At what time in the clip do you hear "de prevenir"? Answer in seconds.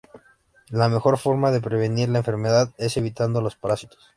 1.51-2.09